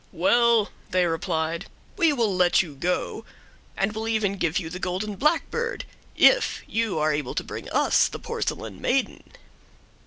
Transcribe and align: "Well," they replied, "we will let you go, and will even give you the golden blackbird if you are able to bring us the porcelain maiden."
"Well," 0.11 0.71
they 0.89 1.05
replied, 1.05 1.67
"we 1.95 2.11
will 2.11 2.35
let 2.35 2.63
you 2.63 2.73
go, 2.73 3.23
and 3.77 3.93
will 3.93 4.07
even 4.07 4.37
give 4.39 4.57
you 4.57 4.67
the 4.67 4.79
golden 4.79 5.13
blackbird 5.15 5.85
if 6.17 6.63
you 6.65 6.97
are 6.97 7.13
able 7.13 7.35
to 7.35 7.43
bring 7.43 7.69
us 7.69 8.07
the 8.07 8.17
porcelain 8.17 8.81
maiden." 8.81 9.21